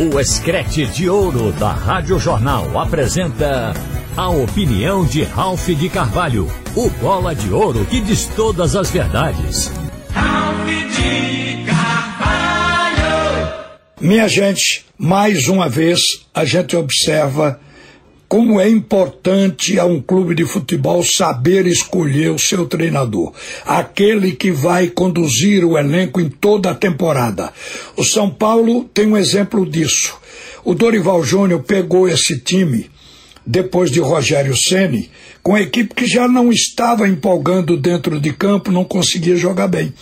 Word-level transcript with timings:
O 0.00 0.20
Escrete 0.20 0.86
de 0.86 1.10
Ouro 1.10 1.50
da 1.50 1.72
Rádio 1.72 2.20
Jornal 2.20 2.78
apresenta 2.78 3.74
a 4.16 4.30
opinião 4.30 5.04
de 5.04 5.24
Ralph 5.24 5.66
de 5.70 5.88
Carvalho, 5.88 6.48
o 6.76 6.88
bola 6.88 7.34
de 7.34 7.52
ouro 7.52 7.84
que 7.84 8.00
diz 8.00 8.26
todas 8.36 8.76
as 8.76 8.92
verdades. 8.92 9.72
Ralph 10.14 10.68
de 10.68 11.64
Carvalho! 11.66 13.00
Minha 14.00 14.28
gente, 14.28 14.86
mais 14.96 15.48
uma 15.48 15.68
vez 15.68 15.98
a 16.32 16.44
gente 16.44 16.76
observa 16.76 17.58
como 18.28 18.60
é 18.60 18.68
importante 18.68 19.78
a 19.78 19.86
um 19.86 20.02
clube 20.02 20.34
de 20.34 20.44
futebol 20.44 21.02
saber 21.02 21.66
escolher 21.66 22.30
o 22.30 22.38
seu 22.38 22.66
treinador, 22.66 23.32
aquele 23.64 24.32
que 24.32 24.50
vai 24.50 24.88
conduzir 24.88 25.64
o 25.64 25.78
elenco 25.78 26.20
em 26.20 26.28
toda 26.28 26.70
a 26.70 26.74
temporada. 26.74 27.50
O 27.96 28.04
São 28.04 28.28
Paulo 28.28 28.84
tem 28.92 29.06
um 29.06 29.16
exemplo 29.16 29.64
disso. 29.64 30.14
O 30.62 30.74
Dorival 30.74 31.24
Júnior 31.24 31.62
pegou 31.62 32.06
esse 32.06 32.38
time 32.38 32.90
depois 33.46 33.90
de 33.90 33.98
Rogério 33.98 34.54
Ceni, 34.54 35.10
com 35.48 35.54
a 35.54 35.62
equipe 35.62 35.94
que 35.94 36.06
já 36.06 36.28
não 36.28 36.52
estava 36.52 37.08
empolgando 37.08 37.74
dentro 37.74 38.20
de 38.20 38.34
campo, 38.34 38.70
não 38.70 38.84
conseguia 38.84 39.34
jogar 39.34 39.66
bem. 39.66 39.94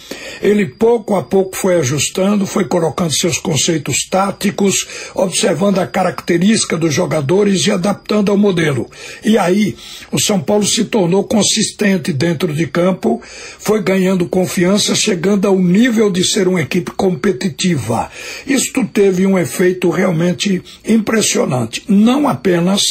Ele 0.42 0.66
pouco 0.66 1.14
a 1.14 1.22
pouco 1.22 1.56
foi 1.56 1.76
ajustando, 1.76 2.44
foi 2.44 2.64
colocando 2.64 3.14
seus 3.14 3.38
conceitos 3.38 4.08
táticos, 4.10 4.74
observando 5.14 5.78
a 5.78 5.86
característica 5.86 6.76
dos 6.76 6.92
jogadores 6.92 7.64
e 7.64 7.70
adaptando 7.70 8.32
ao 8.32 8.36
modelo. 8.36 8.90
E 9.24 9.38
aí, 9.38 9.76
o 10.10 10.20
São 10.20 10.40
Paulo 10.40 10.66
se 10.66 10.86
tornou 10.86 11.22
consistente 11.22 12.12
dentro 12.12 12.52
de 12.52 12.66
campo, 12.66 13.22
foi 13.22 13.80
ganhando 13.80 14.28
confiança, 14.28 14.96
chegando 14.96 15.46
ao 15.46 15.56
nível 15.56 16.10
de 16.10 16.24
ser 16.24 16.48
uma 16.48 16.60
equipe 16.60 16.90
competitiva. 16.90 18.10
Isto 18.44 18.84
teve 18.84 19.24
um 19.24 19.38
efeito 19.38 19.90
realmente 19.90 20.60
impressionante. 20.84 21.84
Não 21.86 22.28
apenas 22.28 22.82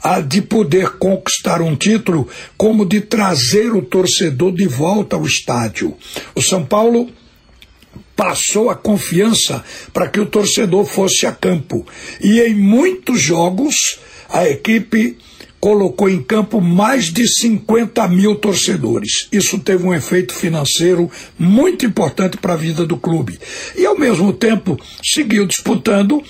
a 0.00 0.20
de 0.20 0.40
poder 0.40 0.98
conquistar 0.98 1.60
um 1.60 1.74
título, 1.74 1.95
como 2.56 2.86
de 2.86 3.00
trazer 3.00 3.74
o 3.74 3.82
torcedor 3.82 4.52
de 4.52 4.66
volta 4.66 5.16
ao 5.16 5.24
estádio. 5.24 5.94
O 6.34 6.42
São 6.42 6.64
Paulo 6.64 7.10
passou 8.14 8.70
a 8.70 8.74
confiança 8.74 9.62
para 9.92 10.08
que 10.08 10.18
o 10.18 10.26
torcedor 10.26 10.84
fosse 10.84 11.26
a 11.26 11.32
campo. 11.32 11.86
E 12.20 12.40
em 12.40 12.54
muitos 12.54 13.20
jogos, 13.20 13.98
a 14.28 14.48
equipe 14.48 15.18
colocou 15.60 16.08
em 16.08 16.22
campo 16.22 16.60
mais 16.60 17.12
de 17.12 17.26
50 17.26 18.06
mil 18.08 18.36
torcedores. 18.36 19.28
Isso 19.32 19.58
teve 19.58 19.84
um 19.84 19.94
efeito 19.94 20.34
financeiro 20.34 21.10
muito 21.38 21.84
importante 21.84 22.36
para 22.36 22.54
a 22.54 22.56
vida 22.56 22.86
do 22.86 22.96
clube. 22.96 23.38
E, 23.76 23.84
ao 23.84 23.98
mesmo 23.98 24.32
tempo, 24.32 24.78
seguiu 25.02 25.46
disputando 25.46 26.22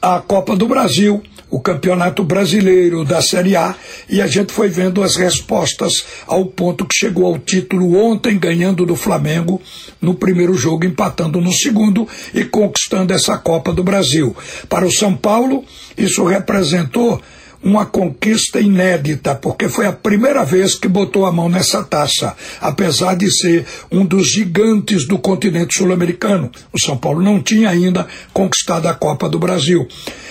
a 0.00 0.20
Copa 0.20 0.54
do 0.54 0.68
Brasil, 0.68 1.22
o 1.50 1.60
Campeonato 1.60 2.24
Brasileiro 2.24 3.04
da 3.04 3.22
Série 3.22 3.56
A 3.56 3.74
e 4.08 4.20
a 4.20 4.26
gente 4.26 4.52
foi 4.52 4.68
vendo 4.68 5.02
as 5.02 5.16
respostas 5.16 6.04
ao 6.26 6.46
ponto 6.46 6.84
que 6.84 6.94
chegou 6.94 7.26
ao 7.26 7.38
título 7.38 7.96
ontem, 7.96 8.38
ganhando 8.38 8.84
do 8.84 8.96
Flamengo 8.96 9.60
no 10.00 10.14
primeiro 10.14 10.54
jogo, 10.54 10.84
empatando 10.84 11.40
no 11.40 11.52
segundo 11.52 12.06
e 12.34 12.44
conquistando 12.44 13.12
essa 13.12 13.38
Copa 13.38 13.72
do 13.72 13.84
Brasil. 13.84 14.36
Para 14.68 14.86
o 14.86 14.92
São 14.92 15.16
Paulo, 15.16 15.64
isso 15.96 16.24
representou 16.24 17.22
uma 17.62 17.86
conquista 17.86 18.60
inédita, 18.60 19.34
porque 19.34 19.68
foi 19.68 19.86
a 19.86 19.92
primeira 19.92 20.44
vez 20.44 20.74
que 20.74 20.88
botou 20.88 21.26
a 21.26 21.32
mão 21.32 21.48
nessa 21.48 21.82
taça, 21.82 22.36
apesar 22.60 23.16
de 23.16 23.30
ser 23.30 23.66
um 23.90 24.04
dos 24.04 24.30
gigantes 24.30 25.06
do 25.06 25.18
continente 25.18 25.78
sul-americano. 25.78 26.50
O 26.72 26.80
São 26.80 26.96
Paulo 26.96 27.22
não 27.22 27.42
tinha 27.42 27.70
ainda 27.70 28.06
conquistado 28.32 28.86
a 28.86 28.94
Copa 28.94 29.28
do 29.28 29.38
Brasil. 29.38 29.86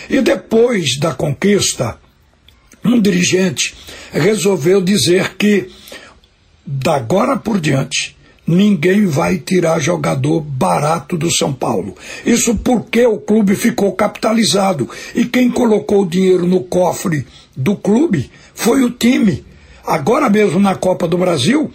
E 0.09 0.21
depois 0.21 0.99
da 0.99 1.13
conquista, 1.13 1.97
um 2.83 3.01
dirigente 3.01 3.75
resolveu 4.11 4.81
dizer 4.81 5.35
que, 5.35 5.69
da 6.65 6.95
agora 6.95 7.37
por 7.37 7.59
diante, 7.59 8.14
ninguém 8.47 9.05
vai 9.05 9.37
tirar 9.37 9.79
jogador 9.79 10.41
barato 10.41 11.17
do 11.17 11.31
São 11.31 11.53
Paulo. 11.53 11.95
Isso 12.25 12.55
porque 12.55 13.05
o 13.05 13.17
clube 13.17 13.55
ficou 13.55 13.91
capitalizado 13.93 14.89
e 15.13 15.25
quem 15.25 15.49
colocou 15.49 16.03
o 16.03 16.09
dinheiro 16.09 16.45
no 16.45 16.61
cofre 16.61 17.25
do 17.55 17.75
clube 17.75 18.29
foi 18.53 18.83
o 18.83 18.91
time. 18.91 19.43
Agora 19.85 20.29
mesmo 20.29 20.59
na 20.59 20.75
Copa 20.75 21.07
do 21.07 21.17
Brasil, 21.17 21.71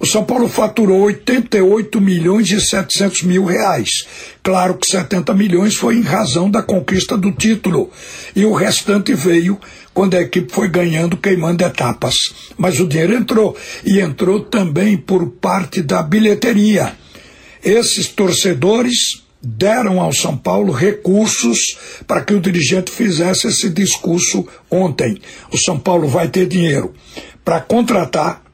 o 0.00 0.06
São 0.06 0.24
Paulo 0.24 0.48
faturou 0.48 1.00
88 1.00 2.00
milhões 2.00 2.48
e 2.50 2.60
700 2.60 3.24
mil 3.24 3.44
reais. 3.44 4.06
Claro 4.44 4.74
que 4.74 4.86
70 4.86 5.34
milhões 5.34 5.74
foi 5.74 5.96
em 5.96 6.02
razão 6.02 6.48
da 6.48 6.62
conquista 6.62 7.16
do 7.16 7.32
título. 7.32 7.90
E 8.34 8.44
o 8.44 8.52
restante 8.52 9.12
veio 9.12 9.58
quando 9.98 10.14
a 10.14 10.20
equipe 10.20 10.52
foi 10.52 10.68
ganhando, 10.68 11.16
queimando 11.16 11.64
etapas. 11.64 12.14
Mas 12.56 12.78
o 12.78 12.86
dinheiro 12.86 13.16
entrou. 13.16 13.56
E 13.84 13.98
entrou 13.98 14.38
também 14.38 14.96
por 14.96 15.28
parte 15.28 15.82
da 15.82 16.04
bilheteria. 16.04 16.92
Esses 17.64 18.06
torcedores 18.06 19.24
deram 19.42 20.00
ao 20.00 20.12
São 20.12 20.36
Paulo 20.36 20.72
recursos 20.72 21.76
para 22.06 22.20
que 22.20 22.32
o 22.32 22.40
dirigente 22.40 22.92
fizesse 22.92 23.48
esse 23.48 23.70
discurso 23.70 24.46
ontem. 24.70 25.20
O 25.52 25.58
São 25.58 25.76
Paulo 25.76 26.06
vai 26.06 26.28
ter 26.28 26.46
dinheiro 26.46 26.94
para 27.44 27.60
contratar 27.60 28.44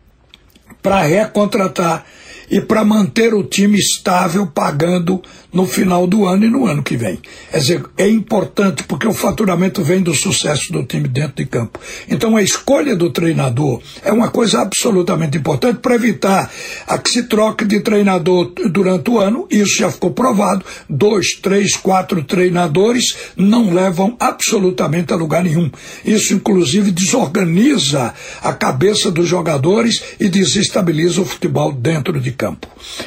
para 0.82 1.03
recontratar 1.03 2.06
e 2.54 2.60
para 2.60 2.84
manter 2.84 3.34
o 3.34 3.42
time 3.42 3.76
estável 3.76 4.47
pagando 4.47 5.20
no 5.53 5.66
final 5.66 6.06
do 6.06 6.25
ano 6.25 6.44
e 6.44 6.48
no 6.48 6.66
ano 6.66 6.84
que 6.84 6.97
vem. 6.97 7.19
Dizer, 7.53 7.84
é 7.98 8.09
importante 8.09 8.84
porque 8.84 9.09
o 9.09 9.12
faturamento 9.12 9.82
vem 9.82 10.00
do 10.00 10.15
sucesso 10.15 10.72
do 10.72 10.84
time 10.84 11.09
dentro 11.09 11.34
de 11.34 11.47
campo. 11.47 11.81
Então 12.09 12.37
a 12.37 12.43
escolha 12.43 12.94
do 12.94 13.10
treinador 13.10 13.82
é 14.04 14.12
uma 14.12 14.31
coisa 14.31 14.60
absolutamente 14.60 15.37
importante 15.37 15.81
para 15.81 15.97
evitar 15.97 16.48
a 16.87 16.97
que 16.97 17.10
se 17.10 17.25
troque 17.25 17.64
de 17.64 17.81
treinador 17.81 18.53
durante 18.70 19.10
o 19.10 19.19
ano. 19.19 19.48
Isso 19.50 19.78
já 19.78 19.91
ficou 19.91 20.12
provado. 20.12 20.64
Dois, 20.88 21.32
três, 21.43 21.75
quatro 21.75 22.22
treinadores 22.22 23.16
não 23.37 23.75
levam 23.75 24.16
absolutamente 24.20 25.12
a 25.12 25.16
lugar 25.16 25.43
nenhum. 25.43 25.69
Isso, 26.04 26.32
inclusive, 26.32 26.93
desorganiza 26.93 28.14
a 28.41 28.53
cabeça 28.53 29.10
dos 29.10 29.26
jogadores 29.26 30.04
e 30.20 30.28
desestabiliza 30.28 31.20
o 31.20 31.25
futebol 31.25 31.72
dentro 31.72 32.20
de 32.20 32.31
campo. 32.31 32.44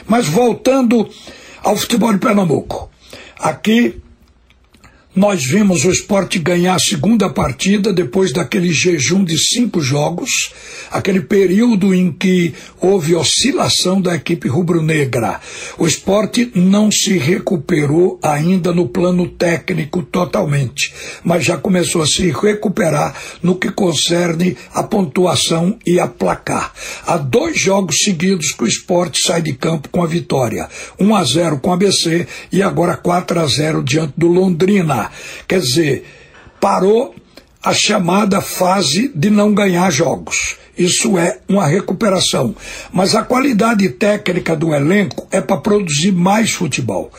Mas 0.07 0.27
voltando 0.27 1.07
ao 1.63 1.75
futebol 1.75 2.13
de 2.13 2.19
Pernambuco. 2.19 2.89
Aqui 3.39 4.01
nós 5.17 5.43
vimos 5.43 5.83
o 5.83 5.89
esporte 5.89 6.37
ganhar 6.37 6.75
a 6.75 6.79
segunda 6.79 7.27
partida 7.27 7.91
depois 7.91 8.31
daquele 8.31 8.71
jejum 8.71 9.23
de 9.23 9.35
cinco 9.35 9.81
jogos, 9.81 10.53
aquele 10.91 11.21
período 11.21 11.91
em 11.91 12.11
que 12.11 12.53
houve 12.79 13.15
oscilação 13.15 13.99
da 13.99 14.13
equipe 14.13 14.47
rubro-negra. 14.47 15.41
O 15.75 15.87
esporte 15.87 16.51
não 16.53 16.91
se 16.91 17.17
recuperou 17.17 18.19
ainda 18.21 18.71
no 18.71 18.87
plano 18.87 19.27
técnico 19.27 20.03
totalmente, 20.03 20.93
mas 21.23 21.43
já 21.43 21.57
começou 21.57 22.03
a 22.03 22.05
se 22.05 22.29
recuperar 22.29 23.15
no 23.41 23.55
que 23.55 23.71
concerne 23.71 24.55
a 24.71 24.83
pontuação 24.83 25.79
e 25.83 25.99
a 25.99 26.05
placar. 26.05 26.71
Há 27.07 27.17
dois 27.17 27.59
jogos 27.59 28.03
seguidos 28.03 28.51
que 28.51 28.65
o 28.65 28.67
esporte 28.67 29.19
sai 29.25 29.41
de 29.41 29.53
campo 29.53 29.89
com 29.89 30.03
a 30.03 30.07
vitória: 30.07 30.69
1 30.99 31.15
a 31.15 31.23
0 31.23 31.57
com 31.57 31.71
a 31.71 31.73
ABC 31.73 32.27
e 32.51 32.61
agora 32.61 32.95
4 32.95 33.39
a 33.39 33.47
0 33.47 33.83
diante 33.83 34.13
do 34.15 34.27
Londrina. 34.27 35.06
Quer 35.47 35.59
dizer, 35.59 36.05
parou 36.59 37.15
a 37.63 37.73
chamada 37.73 38.41
fase 38.41 39.11
de 39.13 39.29
não 39.29 39.53
ganhar 39.53 39.89
jogos. 39.91 40.57
Isso 40.77 41.17
é 41.17 41.39
uma 41.47 41.65
recuperação. 41.65 42.55
Mas 42.91 43.15
a 43.15 43.23
qualidade 43.23 43.89
técnica 43.89 44.55
do 44.55 44.73
elenco 44.73 45.27
é 45.31 45.41
para 45.41 45.57
produzir 45.57 46.11
mais 46.11 46.51
futebol. 46.51 47.11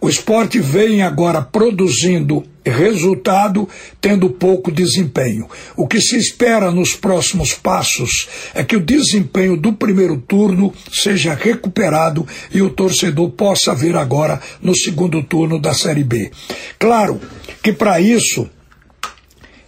O 0.00 0.08
esporte 0.08 0.58
vem 0.58 1.02
agora 1.02 1.40
produzindo 1.40 2.44
resultado, 2.70 3.68
tendo 4.00 4.30
pouco 4.30 4.72
desempenho. 4.72 5.48
O 5.76 5.86
que 5.86 6.00
se 6.00 6.16
espera 6.16 6.70
nos 6.70 6.94
próximos 6.94 7.52
passos 7.52 8.28
é 8.54 8.64
que 8.64 8.76
o 8.76 8.80
desempenho 8.80 9.56
do 9.56 9.72
primeiro 9.72 10.16
turno 10.16 10.72
seja 10.90 11.34
recuperado 11.34 12.26
e 12.52 12.62
o 12.62 12.70
torcedor 12.70 13.30
possa 13.30 13.74
ver 13.74 13.96
agora 13.96 14.40
no 14.62 14.74
segundo 14.74 15.22
turno 15.22 15.60
da 15.60 15.74
Série 15.74 16.04
B. 16.04 16.30
Claro 16.78 17.20
que 17.62 17.72
para 17.72 18.00
isso 18.00 18.48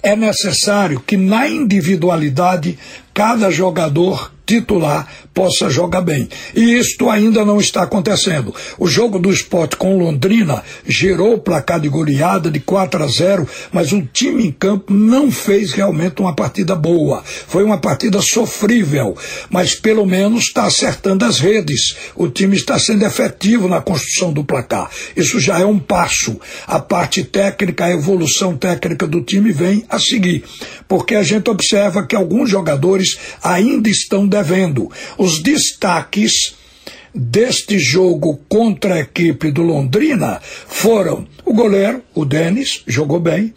é 0.07 0.15
necessário 0.15 1.01
que 1.01 1.17
na 1.17 1.49
individualidade 1.49 2.79
cada 3.13 3.51
jogador 3.51 4.33
titular 4.47 5.09
possa 5.37 5.69
jogar 5.69 6.01
bem. 6.01 6.31
E 6.55 6.79
isto 6.79 7.11
ainda 7.11 7.45
não 7.45 7.61
está 7.61 7.83
acontecendo. 7.83 8.55
O 8.79 8.89
jogo 8.89 9.19
do 9.19 9.31
esporte 9.31 9.77
com 9.77 9.99
Londrina 9.99 10.65
gerou 10.89 11.35
o 11.35 11.39
placar 11.39 11.79
de 11.79 11.91
goleada 11.91 12.51
de 12.51 12.59
4 12.59 13.05
a 13.05 13.07
0, 13.07 13.47
mas 13.71 13.93
o 13.93 14.01
time 14.01 14.47
em 14.47 14.51
campo 14.51 14.95
não 14.95 15.31
fez 15.31 15.73
realmente 15.73 16.23
uma 16.23 16.35
partida 16.35 16.75
boa. 16.75 17.23
Foi 17.23 17.63
uma 17.63 17.77
partida 17.77 18.23
sofrível, 18.23 19.15
mas 19.51 19.75
pelo 19.75 20.07
menos 20.07 20.45
está 20.45 20.65
acertando 20.65 21.27
as 21.27 21.39
redes. 21.39 21.95
O 22.17 22.29
time 22.29 22.57
está 22.57 22.79
sendo 22.79 23.05
efetivo 23.05 23.69
na 23.69 23.83
construção 23.83 24.33
do 24.33 24.43
placar. 24.43 24.89
Isso 25.15 25.39
já 25.39 25.61
é 25.61 25.67
um 25.67 25.79
passo. 25.79 26.41
A 26.67 26.81
parte 26.81 27.23
técnica, 27.23 27.85
a 27.85 27.93
evolução 27.93 28.57
técnica 28.57 29.07
do 29.07 29.21
time 29.21 29.53
vem 29.53 29.85
a 29.91 29.99
seguir, 29.99 30.45
porque 30.89 31.15
a 31.15 31.23
gente 31.23 31.51
observa 31.51 32.07
que 32.07 32.17
alguns 32.17 32.49
jogadores 32.49 33.19
ainda 33.43 33.91
estão 33.91 34.27
devendo. 34.27 34.91
Os 35.27 35.41
destaques 35.41 36.55
deste 37.13 37.81
jogo 37.81 38.39
contra 38.49 38.95
a 38.95 39.01
equipe 39.01 39.51
do 39.51 39.61
Londrina 39.61 40.41
foram 40.41 41.27
o 41.45 41.53
goleiro, 41.53 42.01
o 42.15 42.25
Denis, 42.25 42.85
jogou 42.87 43.19
bem, 43.19 43.53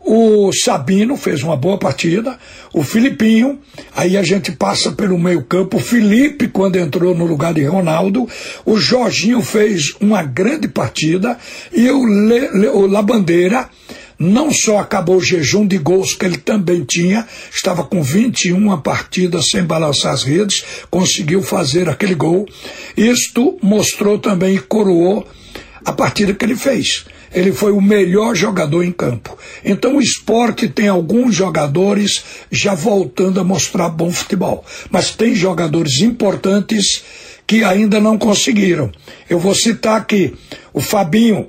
o 0.00 0.50
Sabino 0.52 1.16
fez 1.16 1.44
uma 1.44 1.56
boa 1.56 1.78
partida, 1.78 2.36
o 2.74 2.82
Filipinho, 2.82 3.60
aí 3.94 4.16
a 4.16 4.22
gente 4.24 4.50
passa 4.50 4.90
pelo 4.90 5.16
meio-campo, 5.16 5.76
o 5.76 5.80
Felipe, 5.80 6.48
quando 6.48 6.74
entrou 6.74 7.14
no 7.14 7.24
lugar 7.24 7.54
de 7.54 7.62
Ronaldo, 7.62 8.28
o 8.66 8.76
Jorginho 8.76 9.40
fez 9.42 9.94
uma 10.00 10.24
grande 10.24 10.66
partida 10.66 11.38
e 11.72 11.88
o, 11.88 12.04
Le, 12.04 12.48
Le, 12.48 12.66
o 12.66 12.84
Labandeira 12.84 13.70
não 14.18 14.52
só 14.52 14.78
acabou 14.78 15.16
o 15.16 15.22
jejum 15.22 15.66
de 15.66 15.78
gols 15.78 16.14
que 16.14 16.24
ele 16.24 16.38
também 16.38 16.84
tinha, 16.84 17.26
estava 17.50 17.84
com 17.84 18.02
21 18.02 18.80
partidas 18.80 19.46
sem 19.50 19.64
balançar 19.64 20.12
as 20.12 20.22
redes, 20.22 20.64
conseguiu 20.90 21.42
fazer 21.42 21.88
aquele 21.88 22.14
gol. 22.14 22.46
Isto 22.96 23.58
mostrou 23.62 24.18
também 24.18 24.56
e 24.56 24.60
coroou 24.60 25.26
a 25.84 25.92
partida 25.92 26.34
que 26.34 26.44
ele 26.44 26.56
fez. 26.56 27.04
Ele 27.34 27.52
foi 27.52 27.72
o 27.72 27.80
melhor 27.80 28.34
jogador 28.34 28.84
em 28.84 28.92
campo. 28.92 29.36
Então 29.64 29.96
o 29.96 30.02
esporte 30.02 30.68
tem 30.68 30.88
alguns 30.88 31.34
jogadores 31.34 32.22
já 32.50 32.74
voltando 32.74 33.40
a 33.40 33.44
mostrar 33.44 33.88
bom 33.88 34.12
futebol. 34.12 34.64
Mas 34.90 35.10
tem 35.12 35.34
jogadores 35.34 36.00
importantes 36.00 37.02
que 37.46 37.64
ainda 37.64 37.98
não 38.00 38.18
conseguiram. 38.18 38.92
Eu 39.28 39.38
vou 39.38 39.54
citar 39.54 39.96
aqui 39.96 40.34
o 40.72 40.80
Fabinho, 40.80 41.48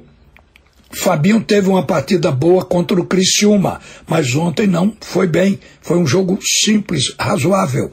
Fabinho 0.96 1.42
teve 1.42 1.70
uma 1.70 1.84
partida 1.84 2.32
boa 2.32 2.64
contra 2.64 3.00
o 3.00 3.06
Criciúma, 3.06 3.80
mas 4.08 4.36
ontem 4.36 4.68
não 4.68 4.94
foi 5.02 5.28
bem. 5.28 5.60
Foi 5.82 5.98
um 5.98 6.06
jogo 6.06 6.40
simples, 6.42 7.14
razoável. 7.20 7.92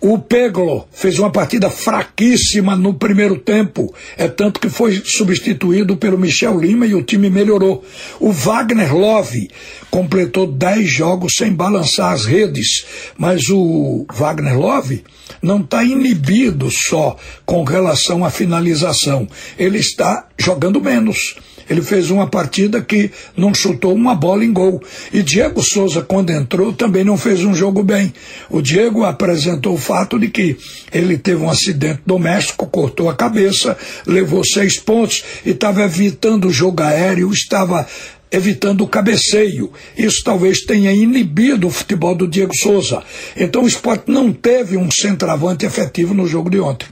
O 0.00 0.16
Peglo 0.16 0.86
fez 0.92 1.18
uma 1.18 1.30
partida 1.30 1.68
fraquíssima 1.68 2.76
no 2.76 2.94
primeiro 2.94 3.36
tempo, 3.36 3.92
é 4.16 4.28
tanto 4.28 4.60
que 4.60 4.68
foi 4.68 5.02
substituído 5.04 5.96
pelo 5.96 6.16
Michel 6.16 6.60
Lima 6.60 6.86
e 6.86 6.94
o 6.94 7.02
time 7.02 7.28
melhorou. 7.28 7.84
O 8.20 8.30
Wagner 8.30 8.94
Love 8.94 9.50
completou 9.90 10.46
10 10.46 10.88
jogos 10.88 11.32
sem 11.36 11.52
balançar 11.52 12.12
as 12.12 12.24
redes, 12.24 12.86
mas 13.18 13.48
o 13.50 14.06
Wagner 14.14 14.56
Love 14.56 15.02
não 15.42 15.62
está 15.62 15.82
inibido 15.82 16.70
só 16.70 17.16
com 17.44 17.64
relação 17.64 18.24
à 18.24 18.30
finalização, 18.30 19.26
ele 19.58 19.78
está 19.78 20.28
jogando 20.38 20.80
menos. 20.80 21.34
Ele 21.68 21.82
fez 21.82 22.10
uma 22.10 22.26
partida 22.26 22.80
que 22.80 23.10
não 23.36 23.52
chutou 23.52 23.94
uma 23.94 24.14
bola 24.14 24.44
em 24.44 24.52
gol. 24.52 24.82
E 25.12 25.22
Diego 25.22 25.62
Souza, 25.62 26.02
quando 26.02 26.30
entrou, 26.30 26.72
também 26.72 27.04
não 27.04 27.16
fez 27.16 27.44
um 27.44 27.54
jogo 27.54 27.82
bem. 27.82 28.12
O 28.50 28.62
Diego 28.62 29.04
apresentou 29.04 29.74
o 29.74 29.78
fato 29.78 30.18
de 30.18 30.28
que 30.28 30.56
ele 30.92 31.18
teve 31.18 31.42
um 31.42 31.50
acidente 31.50 32.00
doméstico, 32.06 32.66
cortou 32.66 33.08
a 33.08 33.14
cabeça, 33.14 33.76
levou 34.06 34.42
seis 34.44 34.78
pontos 34.78 35.22
e 35.44 35.50
estava 35.50 35.82
evitando 35.82 36.46
o 36.46 36.52
jogo 36.52 36.82
aéreo, 36.82 37.32
estava 37.32 37.86
evitando 38.30 38.82
o 38.82 38.88
cabeceio. 38.88 39.72
Isso 39.96 40.22
talvez 40.24 40.60
tenha 40.60 40.92
inibido 40.92 41.66
o 41.66 41.70
futebol 41.70 42.14
do 42.14 42.28
Diego 42.28 42.54
Souza. 42.56 43.02
Então 43.36 43.62
o 43.62 43.68
esporte 43.68 44.10
não 44.10 44.32
teve 44.32 44.76
um 44.76 44.90
centroavante 44.90 45.66
efetivo 45.66 46.14
no 46.14 46.26
jogo 46.26 46.50
de 46.50 46.60
ontem. 46.60 46.88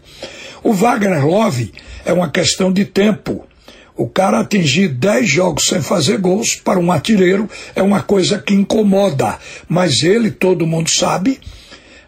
O 0.62 0.72
Wagner 0.72 1.25
Love 1.25 1.72
é 2.05 2.12
uma 2.12 2.31
questão 2.31 2.72
de 2.72 2.84
tempo. 2.84 3.46
O 3.96 4.06
cara 4.06 4.40
atingir 4.40 4.88
10 4.88 5.28
jogos 5.28 5.64
sem 5.66 5.81
fazer 5.81 6.19
gols 6.19 6.54
para 6.54 6.78
um 6.78 6.93
artilheiro 6.93 7.48
é 7.75 7.82
uma 7.82 8.02
coisa 8.02 8.38
que 8.38 8.52
incomoda, 8.52 9.38
mas 9.66 10.02
ele, 10.02 10.31
todo 10.31 10.66
mundo 10.66 10.90
sabe, 10.90 11.40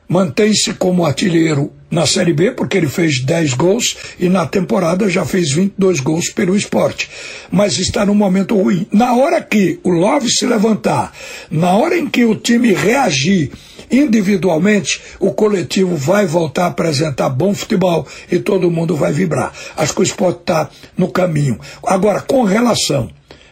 mantém-se 0.07 0.75
como 0.75 1.07
artilheiro 1.07 1.73
na 1.91 2.07
Série 2.07 2.35
B, 2.35 2.51
porque 2.51 2.77
ele 2.77 2.89
fez 2.89 3.25
10 3.25 3.55
gols 3.55 3.97
e 4.21 4.29
na 4.29 4.47
temporada 4.47 5.09
já 5.09 5.25
fez 5.25 5.53
22 5.53 6.01
gols 6.01 6.29
pelo 6.29 6.55
esporte. 6.55 7.09
Mas 7.51 7.79
está 7.79 8.05
num 8.05 8.15
momento 8.15 8.55
ruim. 8.55 8.87
Na 8.93 9.15
hora 9.15 9.41
que 9.41 9.81
o 9.83 9.91
Love 9.91 10.29
se 10.29 10.45
levantar, 10.45 11.13
na 11.51 11.73
hora 11.73 11.97
em 11.97 12.07
que 12.07 12.25
o 12.25 12.35
time 12.35 12.75
reagir 12.75 13.51
individualmente, 13.91 15.01
o 15.19 15.33
coletivo 15.33 15.97
vai 15.97 16.27
voltar 16.27 16.65
a 16.65 16.69
apresentar 16.69 17.29
bom 17.29 17.55
futebol 17.55 18.07
e 18.31 18.39
todo 18.39 18.71
mundo 18.71 18.97
vai 18.97 19.13
vibrar. 19.13 19.53
Acho 19.77 19.95
que 19.95 20.01
o 20.01 20.05
esporte 20.05 20.41
está 20.41 20.71
no 20.97 21.09
caminho. 21.09 21.59
Agora, 21.83 22.21
com 22.21 22.43
relação 22.43 23.11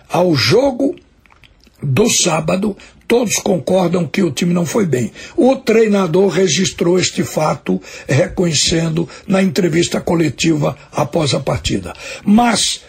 ao 0.09 0.35
jogo 0.35 0.97
do 1.83 2.09
sábado, 2.09 2.77
todos 3.07 3.37
concordam 3.37 4.07
que 4.07 4.23
o 4.23 4.31
time 4.31 4.53
não 4.53 4.67
foi 4.67 4.87
bem. 4.87 5.13
O 5.37 5.57
treinador 5.57 6.29
registrou 6.29 6.99
este 6.99 7.23
fato, 7.23 7.81
reconhecendo 8.09 9.09
na 9.27 9.43
entrevista 9.43 10.01
coletiva 10.01 10.77
após 10.93 11.35
a 11.35 11.41
partida. 11.41 11.93
Mas 12.25 12.83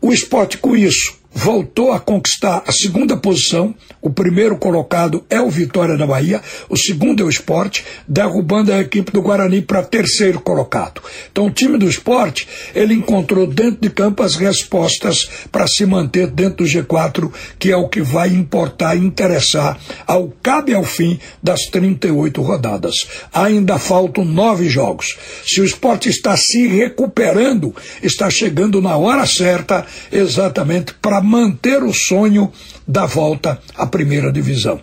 o 0.00 0.12
esporte, 0.12 0.58
com 0.58 0.76
isso, 0.76 1.16
voltou 1.32 1.92
a 1.92 2.00
conquistar 2.00 2.62
a 2.66 2.72
segunda 2.72 3.16
posição. 3.16 3.74
O 4.04 4.10
primeiro 4.10 4.58
colocado 4.58 5.24
é 5.30 5.40
o 5.40 5.48
Vitória 5.48 5.96
da 5.96 6.06
Bahia, 6.06 6.42
o 6.68 6.76
segundo 6.76 7.22
é 7.22 7.24
o 7.24 7.30
Esporte, 7.30 7.86
derrubando 8.06 8.70
a 8.70 8.78
equipe 8.78 9.10
do 9.10 9.22
Guarani 9.22 9.62
para 9.62 9.82
terceiro 9.82 10.38
colocado. 10.40 11.00
Então 11.32 11.46
o 11.46 11.50
time 11.50 11.78
do 11.78 11.88
Esporte, 11.88 12.46
ele 12.74 12.92
encontrou 12.92 13.46
dentro 13.46 13.80
de 13.80 13.88
campo 13.88 14.22
as 14.22 14.36
respostas 14.36 15.46
para 15.50 15.66
se 15.66 15.86
manter 15.86 16.26
dentro 16.26 16.66
do 16.66 16.70
G4, 16.70 17.32
que 17.58 17.72
é 17.72 17.76
o 17.78 17.88
que 17.88 18.02
vai 18.02 18.28
importar 18.28 18.94
e 18.94 18.98
interessar 18.98 19.80
ao 20.06 20.28
cabe 20.42 20.74
ao 20.74 20.84
fim 20.84 21.18
das 21.42 21.60
38 21.70 22.42
rodadas. 22.42 23.08
Ainda 23.32 23.78
faltam 23.78 24.22
nove 24.22 24.68
jogos. 24.68 25.16
Se 25.46 25.62
o 25.62 25.64
Esporte 25.64 26.10
está 26.10 26.36
se 26.36 26.66
recuperando, 26.66 27.74
está 28.02 28.28
chegando 28.28 28.82
na 28.82 28.98
hora 28.98 29.24
certa 29.24 29.86
exatamente 30.12 30.92
para 30.92 31.22
manter 31.22 31.82
o 31.82 31.92
sonho 31.94 32.52
da 32.86 33.06
volta 33.06 33.58
à 33.76 33.86
primeira 33.86 34.32
divisão. 34.32 34.80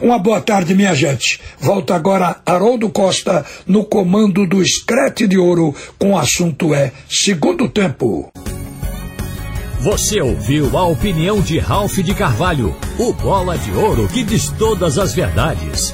Uma 0.00 0.18
boa 0.18 0.40
tarde, 0.40 0.74
minha 0.74 0.94
gente. 0.94 1.40
Volta 1.58 1.94
agora 1.94 2.40
Haroldo 2.44 2.88
Costa 2.90 3.44
no 3.66 3.84
comando 3.84 4.46
do 4.46 4.62
Escrete 4.62 5.26
de 5.26 5.38
Ouro 5.38 5.74
com 5.98 6.12
o 6.12 6.18
assunto 6.18 6.74
é 6.74 6.92
Segundo 7.08 7.68
Tempo. 7.68 8.32
Você 9.80 10.20
ouviu 10.20 10.78
a 10.78 10.86
opinião 10.86 11.40
de 11.40 11.58
Ralph 11.58 11.98
de 11.98 12.14
Carvalho, 12.14 12.74
o 12.98 13.12
bola 13.12 13.58
de 13.58 13.72
ouro 13.72 14.06
que 14.06 14.22
diz 14.22 14.48
todas 14.50 14.96
as 14.96 15.12
verdades. 15.12 15.92